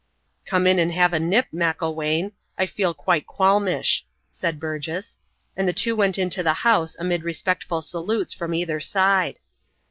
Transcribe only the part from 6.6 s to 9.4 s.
house amid respectful salutes from either side.